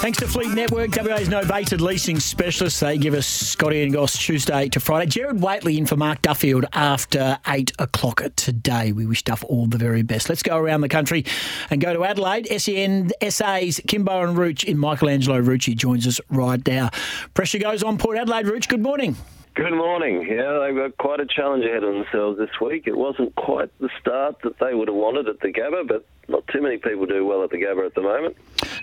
[0.00, 2.80] Thanks to Fleet Network, WA's novated leasing specialist.
[2.80, 5.10] They give us Scotty and Goss Tuesday to Friday.
[5.10, 8.92] Jared Waitley in for Mark Duffield after 8 o'clock today.
[8.92, 10.28] We wish Duff all the very best.
[10.28, 11.24] Let's go around the country
[11.70, 12.46] and go to Adelaide.
[12.60, 16.90] SEN SA's Kimbo and Rooch in Michelangelo Rucci joins us right now.
[17.34, 18.46] Pressure goes on Port Adelaide.
[18.46, 19.16] Rooch, good morning.
[19.54, 20.26] Good morning.
[20.28, 22.86] Yeah, they've got quite a challenge ahead of themselves this week.
[22.86, 26.46] It wasn't quite the start that they would have wanted at the Gabba, but not
[26.48, 28.36] too many people do well at the Gabba at the moment.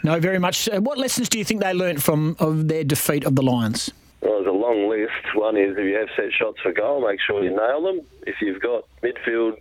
[0.04, 0.70] No, very much.
[0.70, 3.92] Uh, what lessons do you think they learnt from of their defeat of the Lions?
[4.22, 5.36] Well, there's a long list.
[5.36, 8.02] One is if you have set shots for goal, make sure you nail them.
[8.26, 9.58] If you've got midfield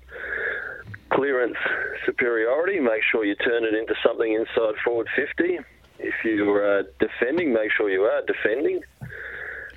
[1.10, 1.56] clearance
[2.06, 5.58] superiority, make sure you turn it into something inside forward 50.
[5.98, 8.80] If you're uh, defending, make sure you are defending.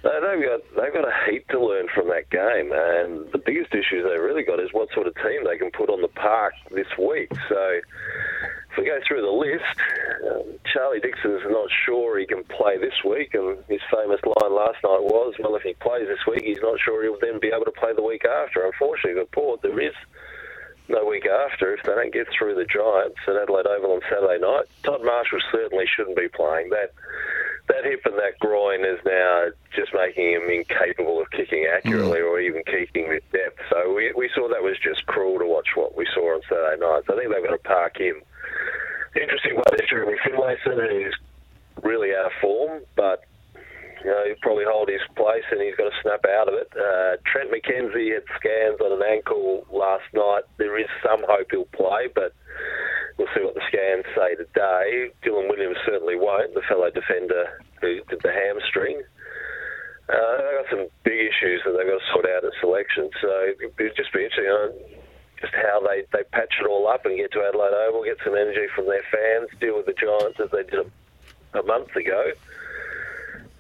[0.06, 4.03] They've got they've got a heap to learn from that game, and the biggest issue
[4.03, 6.86] they've really got is what sort of team they can put on the park this
[6.94, 7.31] week.
[7.50, 7.81] So,
[8.70, 9.80] if we go through the list,
[10.30, 14.78] um, Charlie Dixon's not sure he can play this week, and his famous line last
[14.86, 17.66] night was, "Well, if he plays this week, he's not sure he'll then be able
[17.66, 19.95] to play the week after." Unfortunately, for Port, there is
[20.88, 24.38] no week after if they don't get through the Giants at Adelaide Oval on Saturday
[24.38, 24.66] night.
[24.83, 26.94] Todd Marshall certainly shouldn't be playing that
[27.67, 32.30] that hip and that groin is now just making him incapable of kicking accurately mm.
[32.30, 33.59] or even kicking with depth.
[33.69, 36.80] So we, we saw that was just cruel to watch what we saw on Saturday
[36.80, 37.03] night.
[37.08, 38.21] So I think they've got to park him.
[39.13, 41.16] The interesting one is Jeremy Finlayson, who's
[41.83, 43.23] really out of form, but
[44.03, 46.70] you know, he'll probably hold his place and he's got to snap out of it.
[46.77, 50.43] Uh, Trent McKenzie had scans on an ankle last night.
[50.58, 52.33] There is some hope he'll play, but
[53.17, 55.11] we'll see what the scans say today.
[55.23, 59.02] Dylan Williams certainly won't, the fellow defender who did the hamstring.
[60.08, 63.30] Uh, they've got some big issues that they've got to sort out at selection, so
[63.58, 64.73] it'd just be interesting on
[65.42, 68.36] just how they, they patch it all up and get to Adelaide Oval, get some
[68.36, 72.31] energy from their fans, deal with the Giants as they did a, a month ago.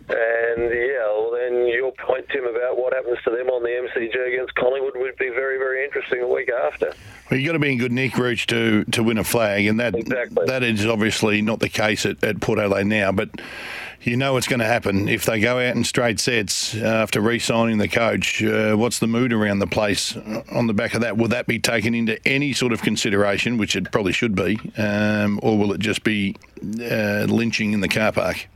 [0.07, 4.33] And yeah, well, then your point, Tim, about what happens to them on the MCG
[4.33, 6.93] against Collingwood would be very, very interesting a week after.
[7.29, 9.79] Well, you've got to be in good nick, Rooch, to, to win a flag, and
[9.79, 10.45] that exactly.
[10.45, 13.11] that is obviously not the case at, at Port Adelaide now.
[13.11, 13.29] But
[14.03, 17.79] you know what's going to happen if they go out in straight sets after re-signing
[17.79, 18.43] the coach.
[18.43, 20.15] Uh, what's the mood around the place
[20.51, 21.17] on the back of that?
[21.17, 25.39] Will that be taken into any sort of consideration, which it probably should be, um,
[25.41, 26.35] or will it just be
[26.79, 28.47] uh, lynching in the car park?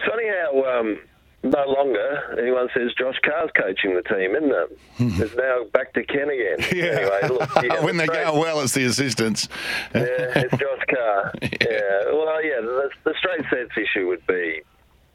[0.00, 0.98] It's funny how um,
[1.42, 4.78] no longer anyone says Josh Carr's coaching the team, isn't it?
[5.22, 6.58] it's now back to Ken again.
[6.74, 6.84] Yeah.
[6.84, 9.48] Anyway, look, yeah, when they go well, it's the assistants.
[9.94, 11.32] yeah, it's Josh Carr.
[11.42, 11.48] yeah.
[11.60, 12.04] yeah.
[12.12, 14.62] Well, yeah, the, the straight sets issue would be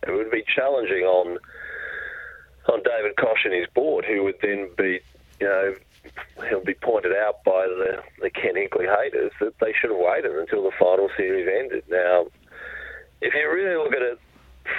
[0.07, 1.39] it would be challenging on
[2.67, 4.99] on David Koch and his board, who would then be,
[5.39, 5.75] you know,
[6.49, 10.31] he'll be pointed out by the, the Ken Hinkley haters that they should have waited
[10.31, 11.83] until the final series ended.
[11.89, 12.25] Now,
[13.21, 14.19] if you really look at it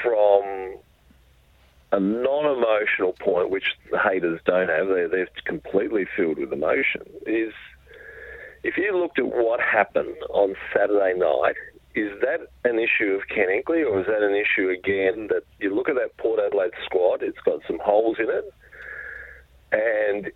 [0.03, 0.77] from
[1.93, 7.53] a non-emotional point, which the haters don't have, they're, they're completely filled with emotion, is
[8.63, 11.55] if you looked at what happened on Saturday night,
[11.95, 15.75] is that an issue of Ken Hinkley, or is that an issue again that you
[15.75, 18.53] look at that Port Adelaide squad, it's got some holes in it,
[19.73, 20.33] and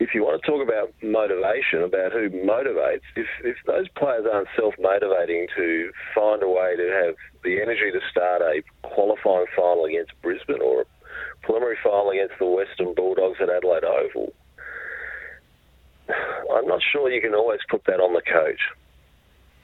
[0.00, 4.48] if you want to talk about motivation, about who motivates, if, if those players aren't
[4.56, 9.84] self motivating to find a way to have the energy to start a qualifying final
[9.84, 10.84] against Brisbane or a
[11.42, 14.32] preliminary final against the Western Bulldogs at Adelaide Oval,
[16.08, 18.60] I'm not sure you can always put that on the coach.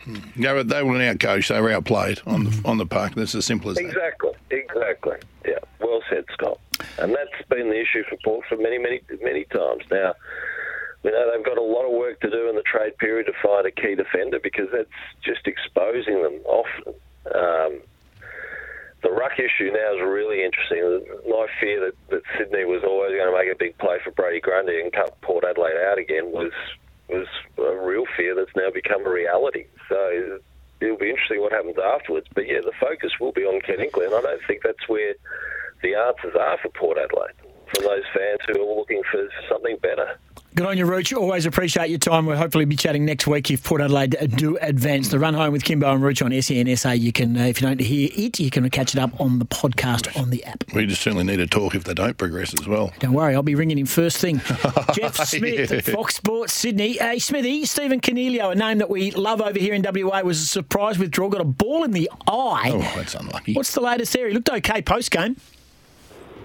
[0.04, 0.16] Hmm.
[0.40, 1.48] Yeah, but they were an outcoach.
[1.48, 3.14] They were outplayed on the on the park.
[3.14, 4.56] That's as simple as exactly, that.
[4.56, 5.16] Exactly, exactly.
[5.46, 5.58] Yeah,
[6.10, 6.58] said, Scott.
[6.98, 9.84] And that's been the issue for Port for many, many, many times.
[9.90, 10.14] Now,
[11.02, 13.32] you know, they've got a lot of work to do in the trade period to
[13.42, 14.88] find a key defender because that's
[15.22, 16.94] just exposing them often.
[17.34, 17.80] Um,
[19.02, 21.00] the ruck issue now is really interesting.
[21.28, 24.40] My fear that, that Sydney was always going to make a big play for Brodie
[24.40, 26.52] Grundy and cut Port Adelaide out again was
[27.08, 27.26] was
[27.58, 29.64] a real fear that's now become a reality.
[29.88, 30.38] So
[30.80, 32.26] it'll be interesting what happens afterwards.
[32.34, 35.14] But yeah, the focus will be on Ken Hinkley, and I don't think that's where
[35.82, 37.32] the answers are for Port Adelaide
[37.74, 40.18] from those fans who are looking for something better.
[40.52, 41.16] Good on you, Rooch.
[41.16, 42.26] Always appreciate your time.
[42.26, 45.08] We'll hopefully be chatting next week if Port Adelaide do advance.
[45.08, 46.98] The run home with Kimbo and Rooch on SENSA.
[46.98, 49.44] You can, uh, if you don't hear it, you can catch it up on the
[49.44, 50.64] podcast on the app.
[50.74, 52.92] We just certainly need to talk if they don't progress as well.
[52.98, 54.38] Don't worry, I'll be ringing him first thing.
[54.92, 56.94] Jeff Smith at Fox Sports Sydney.
[56.94, 60.46] Hey, Smithy, Stephen Coniglio, a name that we love over here in WA, was a
[60.46, 61.30] surprise withdrawal.
[61.30, 62.72] Got a ball in the eye.
[62.74, 63.54] Oh, that's unlucky.
[63.54, 64.26] What's the latest there?
[64.26, 65.36] He looked okay post game.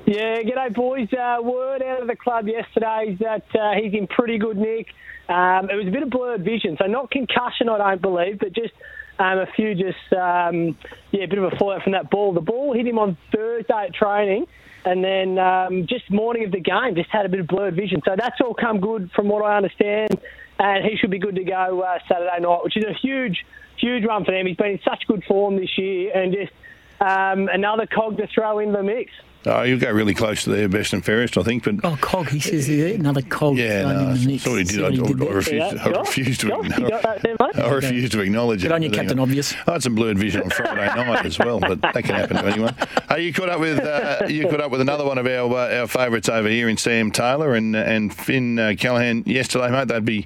[0.06, 1.08] Yeah, g'day boys.
[1.12, 4.86] Uh, word out of the club yesterday is that uh, he's in pretty good nick.
[5.28, 8.54] Um, it was a bit of blurred vision, so not concussion, I don't believe, but
[8.54, 8.74] just
[9.18, 10.78] um, a few just um,
[11.10, 12.34] yeah, a bit of a fallout from that ball.
[12.34, 14.46] The ball hit him on Thursday at training,
[14.86, 18.04] and then um, just morning of the game, just had a bit of blurred vision.
[18.06, 20.20] So that's all come good from what I understand,
[20.60, 23.44] and he should be good to go uh, Saturday night, which is a huge,
[23.80, 24.46] huge run for them.
[24.46, 26.54] He's been in such good form this year, and just
[27.02, 29.10] um, another cog to throw in the mix.
[29.48, 31.64] Oh, you go really close to their best and fairest, I think.
[31.64, 33.58] But oh, cog, he says another cog.
[33.58, 34.82] Yeah, no, I thought he did.
[34.82, 36.60] I, I, I, refuse, I refuse to.
[36.60, 37.42] Acknowledge, it.
[37.60, 38.74] I refuse to acknowledge Good it.
[38.74, 39.54] on you, Captain Obvious.
[39.68, 42.46] I had some blurred vision on Friday night as well, but that can happen to
[42.46, 42.76] anyone.
[43.10, 45.80] Uh, you caught up with uh, you caught up with another one of our uh,
[45.82, 49.90] our favourites over here in Sam Taylor and and Finn uh, Callaghan yesterday, mate.
[49.90, 50.26] They'd be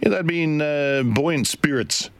[0.00, 2.10] yeah, they'd be in uh, buoyant spirits.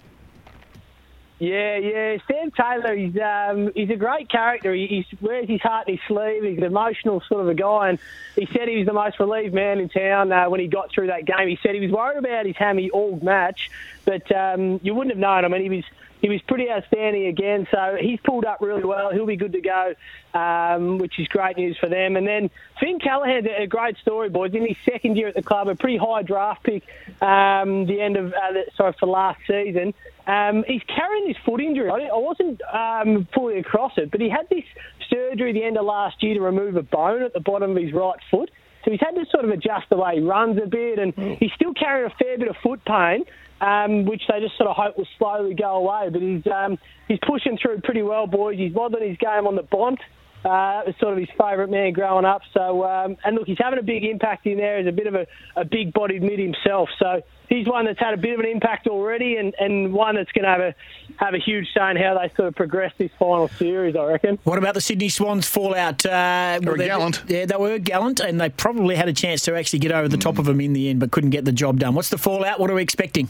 [1.41, 2.19] Yeah, yeah.
[2.29, 4.75] Sam Taylor, he's um, he's a great character.
[4.75, 6.45] He wears his heart in his sleeve.
[6.45, 7.99] He's an emotional sort of a guy, and
[8.37, 11.07] he said he was the most relieved man in town uh, when he got through
[11.07, 11.49] that game.
[11.49, 13.71] He said he was worried about his hammy all match,
[14.05, 15.47] but um, you wouldn't have known.
[15.47, 15.85] I mean, he was
[16.21, 17.67] he was pretty outstanding again.
[17.71, 19.11] So he's pulled up really well.
[19.11, 19.95] He'll be good to go,
[20.35, 22.17] um, which is great news for them.
[22.17, 24.53] And then Finn Callaghan, a great story, boys.
[24.53, 26.83] In his second year at the club, a pretty high draft pick.
[27.23, 29.95] Um, the end of uh, sorry for last season.
[30.31, 31.91] Um, he's carrying this foot injury.
[31.91, 34.63] I, wasn't um, fully across it, but he had this
[35.11, 37.93] surgery the end of last year to remove a bone at the bottom of his
[37.93, 38.49] right foot.
[38.85, 41.51] So he's had to sort of adjust the way he runs a bit, and he's
[41.57, 43.25] still carrying a fair bit of foot pain,
[43.61, 46.09] um, which they just sort of hope will slowly go away.
[46.13, 46.79] But he's um,
[47.09, 48.57] he's pushing through pretty well, boys.
[48.57, 49.99] He's modelling his game on the Bont.
[50.45, 52.41] Uh, was sort of his favourite man growing up.
[52.55, 54.79] So, um, and look, he's having a big impact in there.
[54.79, 56.89] He's a bit of a, a big-bodied mid himself.
[56.99, 60.33] So he's one that's had a bit of an impact already, and, and one that's
[60.33, 60.75] going to have a
[61.19, 63.95] have a huge say in how they sort of progress this final series.
[63.95, 64.39] I reckon.
[64.45, 66.07] What about the Sydney Swans fallout?
[66.07, 67.23] Uh, they were they, gallant.
[67.29, 70.17] Yeah, they were gallant, and they probably had a chance to actually get over the
[70.17, 71.95] top of them in the end, but couldn't get the job done.
[71.95, 72.59] What's the fallout?
[72.59, 73.29] What are we expecting?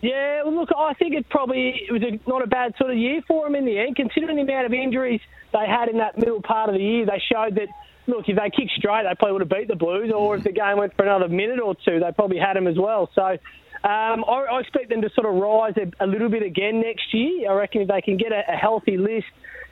[0.00, 2.96] Yeah, well, look, I think it probably it was a, not a bad sort of
[2.96, 5.20] year for them in the end, considering the amount of injuries
[5.52, 7.04] they had in that middle part of the year.
[7.04, 7.68] They showed that,
[8.06, 10.52] look, if they kicked straight, they probably would have beat the Blues, or if the
[10.52, 13.10] game went for another minute or two, they probably had them as well.
[13.14, 13.22] So
[13.84, 17.12] um, I, I, expect them to sort of rise a, a, little bit again next
[17.12, 17.50] year.
[17.50, 19.26] I reckon if they can get a, a healthy list,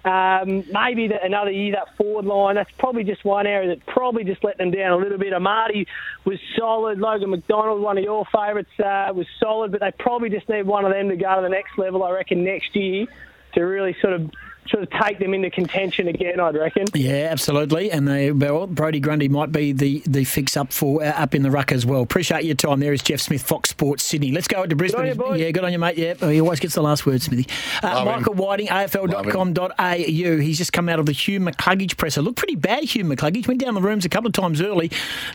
[0.07, 4.25] um, maybe the, another year, that forward line, that's probably just one area that probably
[4.25, 5.33] just let them down a little bit.
[5.33, 5.87] Amartey
[6.25, 6.99] was solid.
[6.99, 10.85] Logan McDonald, one of your favourites, uh, was solid, but they probably just need one
[10.85, 13.07] of them to go to the next level, I reckon, next year
[13.55, 14.31] to really sort of
[14.69, 16.41] sort of take them into contention again.
[16.41, 16.87] I'd reckon.
[16.95, 17.91] Yeah, absolutely.
[17.91, 21.43] And they, well, Brodie Grundy might be the, the fix up for uh, up in
[21.43, 22.03] the ruck as well.
[22.03, 22.81] Appreciate your time.
[22.81, 24.33] There is Jeff Smith, Fox Sports Sydney.
[24.33, 25.05] Let's go to Brisbane.
[25.05, 25.99] Good on you, yeah, good on you, mate.
[25.99, 27.47] Yeah, he always gets the last word, Smithy.
[27.83, 28.39] Uh, Michael him.
[28.39, 30.37] Whiting, AFL.com.au.
[30.41, 32.23] He's just come out of the Hugh McCluggage presser.
[32.23, 33.49] Looked pretty bad, Hugh McCluggage.
[33.49, 34.91] Went down the rooms a couple of times early.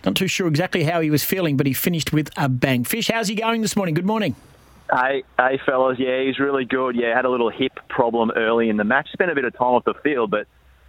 [0.05, 2.83] Not too sure exactly how he was feeling, but he finished with a bang.
[2.83, 3.93] Fish, how's he going this morning?
[3.95, 4.35] Good morning.
[4.91, 5.97] Hey, hey, fellas.
[5.99, 6.97] Yeah, he's really good.
[6.97, 9.09] Yeah, had a little hip problem early in the match.
[9.13, 10.47] Spent a bit of time off the field, but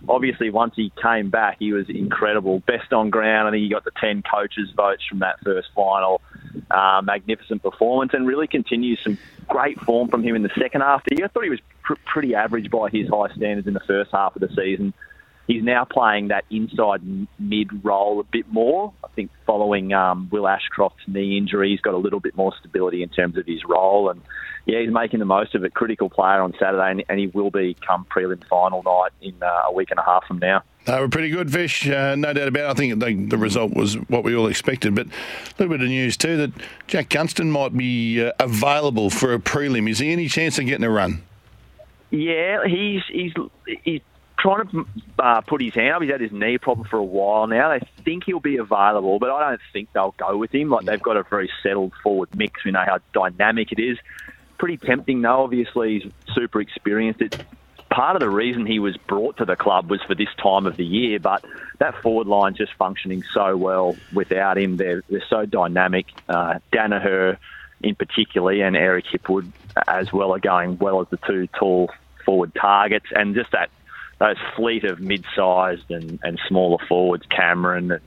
[0.09, 2.59] obviously once he came back, he was incredible.
[2.66, 3.47] Best on ground.
[3.47, 6.21] I think he got the 10 coaches' votes from that first final.
[6.68, 9.18] Uh, magnificent performance and really continues some
[9.49, 11.02] great form from him in the second half.
[11.11, 14.35] I thought he was pr- pretty average by his high standards in the first half
[14.35, 14.92] of the season
[15.52, 17.02] he's now playing that inside
[17.38, 18.92] mid role a bit more.
[19.04, 23.02] I think following um, Will Ashcroft's knee injury, he's got a little bit more stability
[23.02, 24.21] in terms of his role, and
[24.64, 25.75] yeah, he's making the most of it.
[25.75, 29.64] Critical player on Saturday, and, and he will be come prelim final night in uh,
[29.68, 30.62] a week and a half from now.
[30.87, 32.71] They were pretty good fish, uh, no doubt about it.
[32.71, 34.97] I think the, the, result was what we all expected.
[34.97, 35.11] But a
[35.59, 36.52] little bit of news too that
[36.88, 39.88] Jack Gunston might be uh, available for a prelim.
[39.88, 41.23] Is there any chance of getting a run?
[42.11, 43.32] Yeah, he's he's
[43.85, 44.00] he's
[44.42, 44.87] trying to
[45.20, 46.02] uh, put his hand up.
[46.02, 47.70] He's had his knee problem for a while now.
[47.70, 50.68] They think he'll be available, but I don't think they'll go with him.
[50.68, 52.64] Like they've got a very settled forward mix.
[52.64, 53.99] We know how dynamic it is.
[54.58, 55.44] Pretty tempting, though.
[55.44, 57.22] Obviously, he's super experienced.
[57.22, 57.38] It's
[57.90, 60.76] part of the reason he was brought to the club was for this time of
[60.76, 61.44] the year, but
[61.78, 64.76] that forward line's just functioning so well without him.
[64.76, 66.06] They're, they're so dynamic.
[66.28, 67.38] Uh, Daniher,
[67.82, 69.50] in particular, and Eric Hipwood
[69.87, 71.90] as well are going well as the two tall
[72.25, 73.70] forward targets, and just that
[74.22, 78.00] those fleet of mid-sized and, and smaller forwards, Cameron and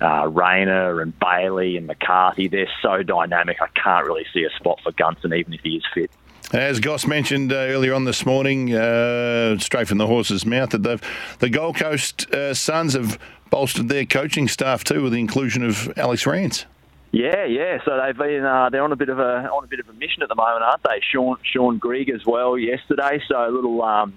[0.00, 2.46] uh, Rayner and Bailey and McCarthy.
[2.46, 3.56] They're so dynamic.
[3.60, 6.12] I can't really see a spot for Gunston, even if he is fit.
[6.52, 10.84] As Goss mentioned uh, earlier on this morning, uh, straight from the horse's mouth, that
[10.84, 11.02] they've,
[11.40, 13.18] the Gold Coast uh, Suns have
[13.50, 16.66] bolstered their coaching staff too with the inclusion of Alex Rance.
[17.10, 17.78] Yeah, yeah.
[17.84, 19.94] So they've been uh, they're on a bit of a on a bit of a
[19.94, 21.00] mission at the moment, aren't they?
[21.10, 23.20] Shaun Shaun Grigg as well yesterday.
[23.26, 24.12] So a little um,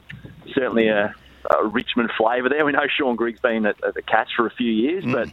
[0.53, 1.15] certainly a,
[1.49, 2.65] a Richmond flavour there.
[2.65, 5.13] We know Shaun Grigg's been at, at the Cats for a few years, mm.
[5.13, 5.29] but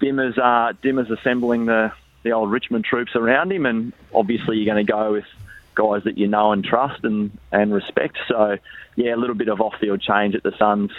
[0.00, 4.84] Dimma's uh, Dimma's assembling the the old Richmond troops around him, and obviously you're going
[4.84, 5.26] to go with
[5.74, 8.16] guys that you know and trust and and respect.
[8.28, 8.58] So
[8.96, 10.90] yeah, a little bit of off field change at the Suns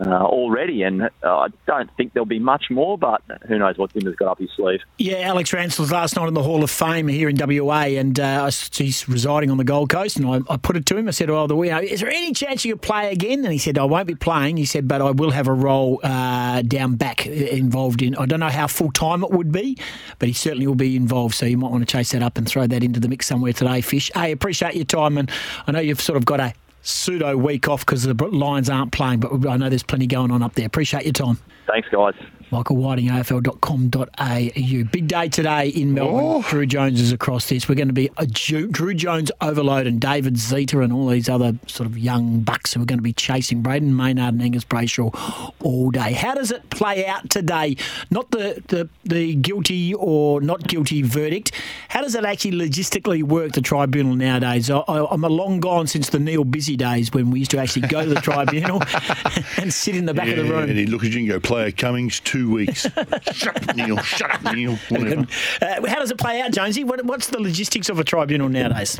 [0.00, 3.92] uh, already, and uh, I don't think there'll be much more, but who knows what
[3.92, 4.80] Dimma's got up his sleeve.
[4.98, 8.18] Yeah, Alex Rance was last night in the Hall of Fame here in WA, and
[8.18, 11.08] uh, he's residing on the Gold Coast, and I, I put it to him.
[11.08, 13.76] I said, "Oh, the is there any chance you could play again?" And he said,
[13.78, 17.26] "I won't be playing." He said, "But I will have a role uh, down back
[17.26, 18.16] involved in.
[18.16, 19.76] I don't know how full time it would be,
[20.18, 21.34] but he certainly will be involved.
[21.34, 23.52] So you might want to chase that up and throw that into the mix somewhere
[23.52, 24.10] today, Fish.
[24.14, 25.30] Hey, appreciate your time, and
[25.66, 29.20] I know you've sort of got a pseudo week off because the Lions aren't playing,
[29.20, 30.66] but I know there's plenty going on up there.
[30.66, 31.38] Appreciate your time.
[31.70, 32.14] Thanks, guys.
[32.50, 34.84] Michael Whiting, AFL.com.au.
[34.90, 36.24] Big day today in Melbourne.
[36.24, 36.42] Oh.
[36.42, 37.68] Drew Jones is across this.
[37.68, 41.56] We're going to be a Drew Jones overload and David Zita and all these other
[41.68, 45.52] sort of young bucks who are going to be chasing Brayden Maynard and Angus Brayshaw
[45.60, 46.12] all day.
[46.12, 47.76] How does it play out today?
[48.10, 51.52] Not the, the, the guilty or not guilty verdict.
[51.88, 54.70] How does it actually logistically work, the tribunal nowadays?
[54.70, 57.86] I, am a long gone since the Neil Busse days when we used to actually
[57.86, 58.82] go to the tribunal
[59.56, 60.68] and sit in the back yeah, of the room.
[60.68, 62.82] And he'd look at you and go, player Cummings, two two weeks.
[63.32, 63.98] shut up, Neil.
[63.98, 64.78] Shut up, Neil.
[65.60, 66.84] Uh, how does it play out, Jonesy?
[66.84, 68.98] What, what's the logistics of a tribunal nowadays?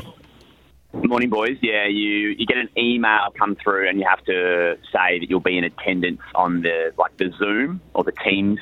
[0.93, 1.57] Morning, boys.
[1.61, 5.39] Yeah, you, you get an email come through, and you have to say that you'll
[5.39, 8.59] be in attendance on the like the Zoom or the Teams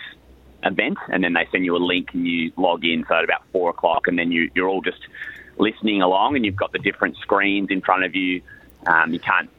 [0.63, 3.03] event, and then they send you a link and you log in.
[3.10, 5.01] So at about four o'clock, and then you, you're all just
[5.58, 8.41] listening along, and you've got the different screens in front of you.
[8.88, 9.50] Um, you can't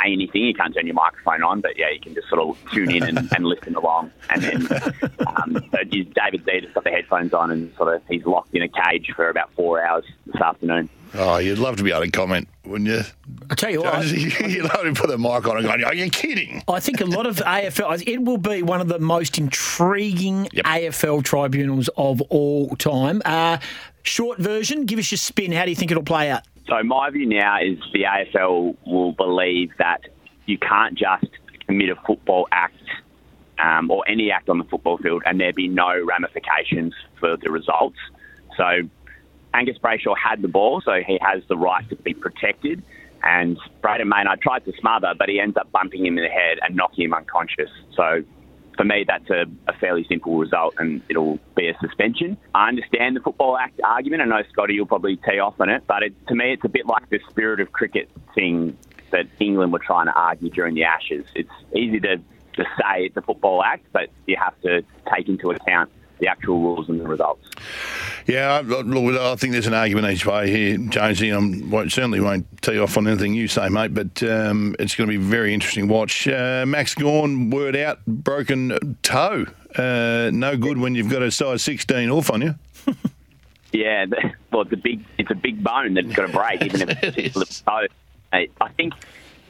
[0.00, 0.42] say anything.
[0.42, 3.02] You can't turn your microphone on, but yeah, you can just sort of tune in
[3.04, 4.10] and, and listen along.
[4.30, 4.68] And then
[5.26, 9.12] um, David Zita's got the headphones on and sort of he's locked in a cage
[9.14, 10.88] for about four hours this afternoon.
[11.16, 13.02] Oh, you'd love to be able to comment, wouldn't you?
[13.48, 16.10] I tell you what, you'd love to put the mic on and go, "Are you
[16.10, 18.02] kidding?" I think a lot of AFL.
[18.06, 20.64] It will be one of the most intriguing yep.
[20.64, 23.22] AFL tribunals of all time.
[23.24, 23.58] Uh,
[24.02, 25.52] short version, give us your spin.
[25.52, 26.42] How do you think it'll play out?
[26.68, 30.02] So my view now is the AFL will believe that
[30.46, 31.26] you can't just
[31.66, 32.74] commit a football act
[33.62, 37.50] um, or any act on the football field and there be no ramifications for the
[37.50, 37.98] results.
[38.56, 38.88] So
[39.52, 42.82] Angus Brayshaw had the ball, so he has the right to be protected.
[43.22, 46.58] And Brayden Maynard tried to smother, but he ends up bumping him in the head
[46.62, 47.70] and knocking him unconscious.
[47.96, 48.22] So
[48.76, 52.36] for me, that's a, a, fairly simple result and it'll be a suspension.
[52.54, 54.22] I understand the Football Act argument.
[54.22, 56.68] I know Scotty you'll probably tee off on it, but it, to me, it's a
[56.68, 58.76] bit like the spirit of cricket thing
[59.10, 61.24] that England were trying to argue during the Ashes.
[61.34, 64.82] It's easy to, to say it's a Football Act, but you have to
[65.14, 67.48] take into account the actual rules and the results.
[68.26, 68.86] Yeah, look,
[69.20, 71.32] I think there's an argument each way here, Jonesy.
[71.32, 75.10] I won't, certainly won't tee off on anything you say, mate, but um, it's going
[75.10, 76.26] to be a very interesting watch.
[76.26, 79.46] Uh, Max Gawn, word out, broken toe.
[79.76, 82.54] Uh, no good when you've got a size 16 off on you.
[83.72, 84.06] yeah,
[84.50, 87.36] well, it's a big, it's a big bone that's got to break, even if it's
[87.36, 87.86] a little toe.
[88.32, 88.94] I think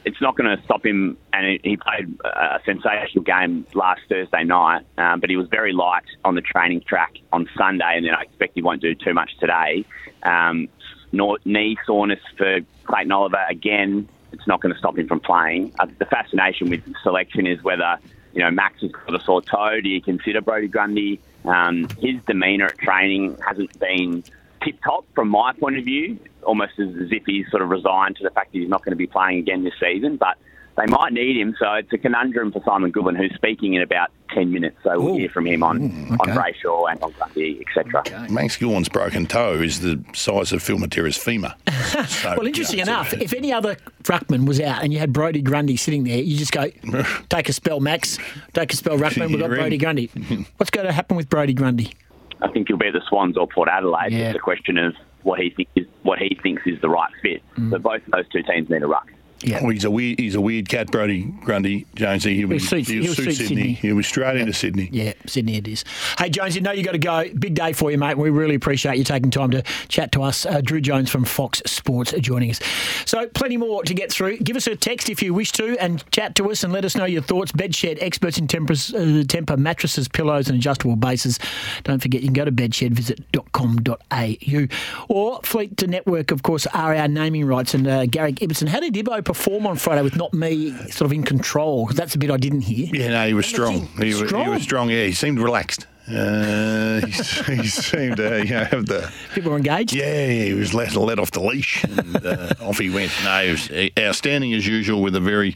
[0.05, 1.17] it's not going to stop him.
[1.33, 6.05] And he played a sensational game last Thursday night, um, but he was very light
[6.23, 9.37] on the training track on Sunday, and then I expect he won't do too much
[9.39, 9.83] today.
[10.23, 10.69] Um,
[11.11, 14.07] knee soreness for Clayton Oliver again.
[14.31, 15.73] It's not going to stop him from playing.
[15.79, 17.97] Uh, the fascination with selection is whether
[18.33, 19.79] you know Max has got a sore toe.
[19.81, 21.19] Do you consider Brodie Grundy?
[21.45, 24.23] Um, his demeanour at training hasn't been
[24.65, 28.17] tip top from my point of view, almost as, as if he's sort of resigned
[28.17, 30.17] to the fact that he's not going to be playing again this season.
[30.17, 30.37] But
[30.77, 34.11] they might need him, so it's a conundrum for Simon Goodwin, who's speaking in about
[34.33, 34.75] 10 minutes.
[34.83, 35.17] So we'll Ooh.
[35.17, 36.31] hear from him on, hmm, Ooh, okay.
[36.31, 38.01] on Brayshaw and on Grundy, etc.
[38.01, 38.27] Okay.
[38.33, 41.55] Max Gawn's broken toe is the size of Phil Matera's femur.
[42.07, 45.77] So, well, interesting enough, if any other ruckman was out and you had Brodie Grundy
[45.77, 46.69] sitting there, you just go,
[47.29, 48.17] take a spell, Max,
[48.53, 50.07] take a spell, ruckman, we've got Brodie Grundy.
[50.57, 51.93] What's going to happen with Brodie Grundy?
[52.41, 54.11] I think he'll be at the Swans or Port Adelaide.
[54.11, 54.29] Yeah.
[54.29, 57.41] It's a question of what he thinks is what he thinks is the right fit.
[57.57, 57.71] Mm.
[57.71, 59.11] So both of those two teams need a ruck.
[59.47, 59.59] Yeah.
[59.61, 62.35] Oh, he's a weird, he's a weird cat, Brodie Grundy Jonesy.
[62.35, 63.47] He was, He'll suit- he was suit Sydney.
[63.47, 63.73] Sydney.
[63.73, 64.89] He was straight into Sydney.
[64.91, 65.83] Yeah, Sydney it is.
[66.17, 67.25] Hey, Jonesy, you know you got to go.
[67.37, 68.17] Big day for you, mate.
[68.17, 70.45] We really appreciate you taking time to chat to us.
[70.45, 72.59] Uh, Drew Jones from Fox Sports joining us.
[73.05, 74.37] So, plenty more to get through.
[74.37, 76.95] Give us a text if you wish to and chat to us and let us
[76.95, 77.51] know your thoughts.
[77.51, 81.39] Bedshed, experts in uh, Tempur mattresses, pillows, and adjustable bases.
[81.83, 85.05] Don't forget, you can go to bedshedvisit.com.au.
[85.09, 87.73] Or Fleet to Network, of course, are our naming rights.
[87.73, 91.13] And uh, Garrick Ibbotson, how did Ibbo perform on Friday with not me sort of
[91.13, 91.85] in control?
[91.87, 92.87] 'Cause That's a bit I didn't hear.
[92.93, 93.87] Yeah, no, he was strong.
[93.99, 94.89] He, wa- he was strong.
[94.89, 95.85] Yeah, he seemed relaxed.
[96.07, 97.11] Uh, he,
[97.55, 99.93] he seemed to you know, have the People were engaged.
[99.93, 100.27] yeah.
[100.27, 103.11] He was let let off the leash and uh, off he went.
[103.23, 105.55] No, he was outstanding as usual with a very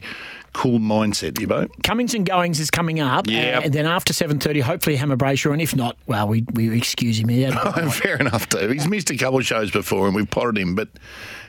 [0.52, 1.34] cool mindset.
[1.34, 1.68] Ibbo.
[1.84, 3.64] Cummings and Goings is coming up, Yep.
[3.66, 7.20] and then after seven thirty, hopefully Hammer Brayshaw, and if not, well, we we excuse
[7.20, 7.28] him.
[7.28, 7.54] He had-
[7.92, 8.68] Fair enough too.
[8.70, 10.88] He's missed a couple of shows before and we've potted him, but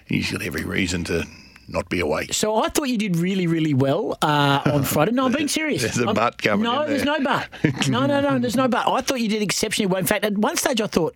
[0.06, 1.26] he's got every reason to
[1.74, 2.34] not be awake.
[2.34, 5.12] so I thought you did really, really well uh, on Friday.
[5.12, 5.82] No, I'm being serious.
[5.82, 7.20] There's a I'm- but coming No, there's there.
[7.20, 7.88] no but.
[7.88, 8.88] No, no, no, there's no but.
[8.88, 10.00] I thought you did exceptionally well.
[10.00, 11.16] In fact, at one stage I thought,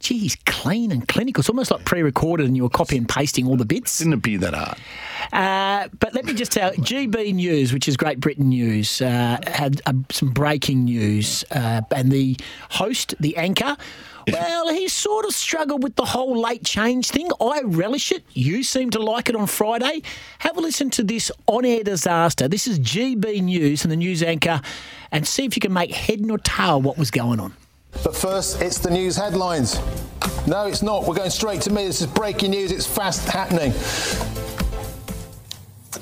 [0.00, 1.40] geez, clean and clinical.
[1.40, 3.98] It's almost like pre-recorded, and you were copy and pasting all the bits.
[3.98, 4.78] Didn't appear that hard.
[5.32, 9.80] Uh, but let me just tell GB News, which is Great Britain News, uh, had
[9.86, 11.44] uh, some breaking news.
[11.50, 12.36] Uh, and the
[12.70, 13.76] host, the anchor,
[14.32, 17.30] well, he sort of struggled with the whole late change thing.
[17.40, 18.24] I relish it.
[18.32, 20.02] You seem to like it on Friday.
[20.40, 22.48] Have a listen to this on air disaster.
[22.48, 24.60] This is GB News and the news anchor,
[25.12, 27.54] and see if you can make head nor tail what was going on.
[28.02, 29.78] But first, it's the news headlines.
[30.46, 31.06] No, it's not.
[31.06, 31.86] We're going straight to me.
[31.86, 32.72] This is breaking news.
[32.72, 33.72] It's fast happening.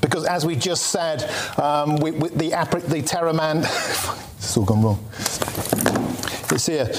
[0.01, 1.29] Because as we just said,
[1.59, 3.57] um, we, we, the, the Terror Man.
[3.59, 5.05] it's all gone wrong.
[6.51, 6.91] It's here.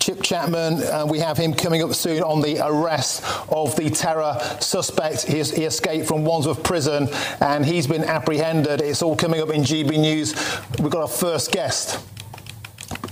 [0.00, 4.38] Chip Chapman, uh, we have him coming up soon on the arrest of the terror
[4.58, 5.22] suspect.
[5.22, 7.08] He, he escaped from Wandsworth Prison
[7.40, 8.80] and he's been apprehended.
[8.80, 10.34] It's all coming up in GB News.
[10.78, 12.02] We've got our first guest.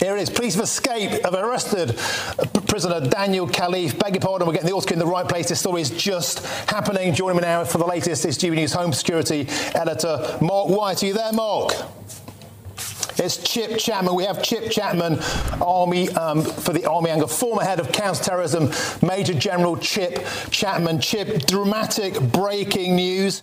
[0.01, 0.31] Here it is.
[0.31, 1.99] Police have escaped, have arrested
[2.69, 3.99] prisoner Daniel Khalife.
[3.99, 5.49] Beg your pardon, we're getting the audio in the right place.
[5.49, 7.13] This story is just happening.
[7.13, 11.03] Joining me now for the latest is GB News Home Security Editor Mark White.
[11.03, 11.73] Are you there, Mark?
[13.21, 14.15] It's Chip Chapman.
[14.15, 15.19] We have Chip Chapman,
[15.61, 18.71] Army um, for the Army Anger, former head of counter-terrorism,
[19.05, 21.01] Major General Chip Chapman.
[21.01, 23.37] Chip, dramatic breaking news.